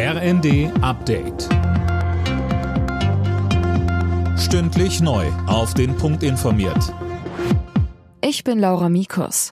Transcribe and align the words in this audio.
RND 0.00 0.70
Update. 0.80 1.48
Stündlich 4.38 5.00
neu. 5.00 5.26
Auf 5.48 5.74
den 5.74 5.96
Punkt 5.96 6.22
informiert. 6.22 6.94
Ich 8.20 8.44
bin 8.44 8.60
Laura 8.60 8.90
Mikus. 8.90 9.50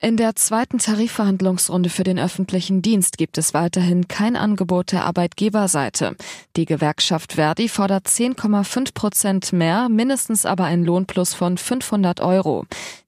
In 0.00 0.16
der 0.16 0.34
zweiten 0.34 0.78
Tarifverhandlungsrunde 0.78 1.90
für 1.90 2.04
den 2.04 2.18
öffentlichen 2.18 2.80
Dienst 2.80 3.18
gibt 3.18 3.36
es 3.36 3.52
weiterhin 3.52 4.08
kein 4.08 4.34
Angebot 4.34 4.92
der 4.92 5.04
Arbeitgeberseite. 5.04 6.16
Die 6.56 6.64
Gewerkschaft 6.64 7.34
Verdi 7.34 7.68
fordert 7.68 8.06
10,5 8.06 8.94
Prozent 8.94 9.52
mehr, 9.52 9.90
mindestens 9.90 10.46
aber 10.46 10.64
ein 10.64 10.84
Lohnplus 10.84 11.34
von 11.34 11.58
500 11.58 12.20
Euro. 12.20 12.64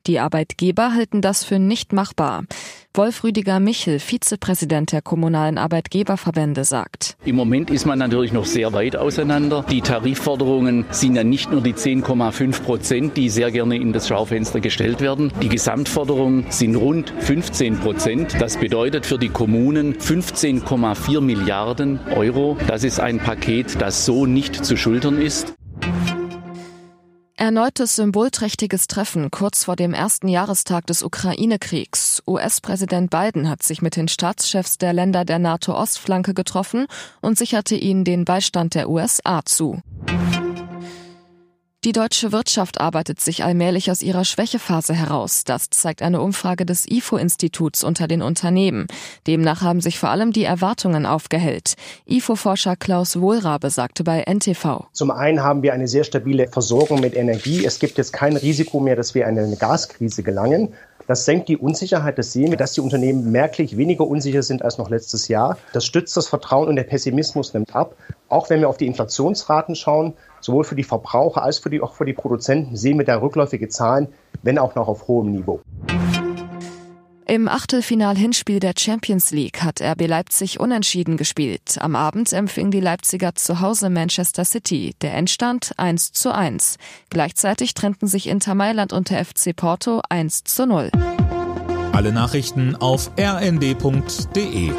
Die 0.07 0.18
Arbeitgeber 0.18 0.93
halten 0.93 1.20
das 1.20 1.45
für 1.45 1.59
nicht 1.59 1.93
machbar. 1.93 2.45
Wolf 2.99 3.23
Rüdiger 3.23 3.61
Michel, 3.61 4.01
Vizepräsident 4.01 4.91
der 4.91 5.03
kommunalen 5.03 5.57
Arbeitgeberverbände, 5.57 6.65
sagt. 6.65 7.17
Im 7.25 7.37
Moment 7.37 7.70
ist 7.70 7.87
man 7.87 8.01
natürlich 8.01 8.33
noch 8.33 8.45
sehr 8.45 8.73
weit 8.73 8.97
auseinander. 8.97 9.65
Die 9.70 9.83
Tarifforderungen 9.83 10.84
sind 10.91 11.15
ja 11.15 11.23
nicht 11.23 11.53
nur 11.53 11.61
die 11.61 11.75
10,5 11.75 12.61
Prozent, 12.61 13.16
die 13.16 13.29
sehr 13.29 13.53
gerne 13.53 13.77
in 13.77 13.92
das 13.92 14.09
Schaufenster 14.09 14.59
gestellt 14.59 15.01
werden. 15.01 15.33
Die 15.41 15.48
Gesamtforderungen 15.48 16.47
sind 16.48 16.75
rund 16.75 17.15
15 17.20 17.79
Prozent. 17.79 18.34
Das 18.41 18.56
bedeutet 18.56 19.06
für 19.06 19.17
die 19.17 19.28
Kommunen 19.28 19.95
15,4 19.95 21.20
Milliarden 21.20 22.01
Euro. 22.17 22.59
Das 22.67 22.83
ist 22.83 22.98
ein 22.98 23.20
Paket, 23.20 23.80
das 23.80 24.06
so 24.06 24.27
nicht 24.27 24.65
zu 24.65 24.77
schultern 24.77 25.23
ist. 25.23 25.55
Erneutes 27.41 27.95
symbolträchtiges 27.95 28.88
Treffen 28.88 29.30
kurz 29.30 29.62
vor 29.62 29.77
dem 29.77 29.95
ersten 29.95 30.27
Jahrestag 30.27 30.88
des 30.88 31.05
Ukraine-Kriegs. 31.05 32.20
US-Präsident 32.27 33.11
Biden 33.11 33.48
hat 33.48 33.62
sich 33.62 33.80
mit 33.80 33.95
den 33.95 34.09
Staatschefs 34.09 34.77
der 34.77 34.92
Länder 34.92 35.24
der 35.24 35.38
NATO-Ostflanke 35.38 36.34
getroffen 36.34 36.88
und 37.20 37.38
sicherte 37.38 37.77
ihnen 37.77 38.02
den 38.02 38.24
Beistand 38.24 38.74
der 38.74 38.91
USA 38.91 39.44
zu. 39.44 39.81
Die 41.84 41.93
deutsche 41.93 42.33
Wirtschaft 42.33 42.81
arbeitet 42.81 43.21
sich 43.21 43.45
allmählich 43.45 43.89
aus 43.89 44.03
ihrer 44.03 44.25
Schwächephase 44.25 44.95
heraus. 44.95 45.45
Das 45.45 45.71
zeigt 45.71 46.03
eine 46.03 46.21
Umfrage 46.21 46.67
des 46.67 46.91
IFO-Instituts 46.91 47.84
unter 47.84 48.09
den 48.09 48.21
Unternehmen. 48.21 48.89
Demnach 49.29 49.62
haben 49.62 49.81
sich 49.81 49.97
vor 49.97 50.09
allem 50.09 50.33
die 50.33 50.43
Erwartungen 50.43 51.06
aufgehellt. 51.06 51.75
IFO-Forscher 52.06 52.75
Klaus 52.75 53.21
Wohlrabe 53.21 53.71
sagte 53.71 54.03
bei 54.03 54.25
NTV. 54.25 54.89
Zum 54.93 55.12
einen 55.12 55.45
haben 55.45 55.62
wir 55.62 55.73
eine 55.73 55.87
sehr 55.87 56.03
stabile 56.03 56.49
Versorgung 56.49 57.01
mit 57.01 57.15
Energie. 57.15 57.65
Es 57.65 57.79
gibt 57.79 57.97
jetzt 57.97 58.12
kein 58.12 58.37
Risiko 58.37 58.81
mehr, 58.81 58.97
dass 58.97 59.15
wir 59.15 59.29
in 59.29 59.39
eine 59.39 59.56
Gaskrise 59.56 60.25
gelangen. 60.25 60.75
Das 61.09 61.25
senkt 61.25 61.48
die 61.48 61.56
Unsicherheit, 61.56 62.19
das 62.19 62.34
sehen 62.34 62.51
wir, 62.51 62.59
dass 62.59 62.73
die 62.73 62.83
Unternehmen 62.83 63.33
merklich 63.33 63.78
weniger 63.78 64.06
unsicher 64.06 64.42
sind 64.42 64.61
als 64.61 64.77
noch 64.77 64.91
letztes 64.91 65.27
Jahr. 65.28 65.56
Das 65.73 65.87
stützt 65.87 66.15
das 66.19 66.28
Vertrauen 66.28 66.69
und 66.69 66.77
der 66.77 66.83
Pessimismus 66.83 67.55
nimmt 67.55 67.75
ab. 67.75 67.97
Auch 68.28 68.50
wenn 68.50 68.61
wir 68.61 68.69
auf 68.69 68.77
die 68.77 68.87
Inflationsraten 68.87 69.75
schauen, 69.75 70.12
sowohl 70.42 70.65
für 70.65 70.75
die 70.75 70.84
Verbraucher 70.84 71.42
als 71.42 71.61
für 71.61 71.70
die, 71.70 71.81
auch 71.81 71.95
für 71.95 72.05
die 72.05 72.12
Produzenten, 72.12 72.77
sehen 72.77 72.98
wir 72.98 73.06
da 73.06 73.17
rückläufige 73.17 73.70
Zahlen, 73.70 74.09
wenn 74.42 74.59
auch 74.59 74.75
noch 74.75 74.87
auf 74.87 75.09
hohem 75.09 75.33
Niveau. 75.33 75.61
Im 77.31 77.47
Achtelfinal-Hinspiel 77.47 78.59
der 78.59 78.73
Champions 78.75 79.33
League 79.33 79.62
hat 79.62 79.83
RB 79.83 80.07
Leipzig 80.07 80.61
unentschieden 80.61 81.19
gespielt. 81.19 81.77
Am 81.79 81.95
Abend 81.95 82.33
empfing 82.33 82.71
die 82.71 82.81
Leipziger 82.81 83.34
zu 83.34 83.61
Hause 83.61 83.91
Manchester 83.91 84.47
City. 84.47 84.95
Der 85.03 85.12
Endstand 85.12 85.73
1 85.77 86.12
zu 86.12 86.34
1. 86.34 86.79
Gleichzeitig 87.11 87.75
trennten 87.75 88.06
sich 88.06 88.29
Inter 88.29 88.55
Mailand 88.55 88.95
und 88.95 89.11
der 89.11 89.23
FC 89.27 89.55
Porto 89.55 90.01
1 90.09 90.45
zu 90.45 90.67
0. 90.67 90.91
Alle 91.93 92.12
Nachrichten 92.12 92.75
auf 92.77 93.11
rnd.de 93.21 94.73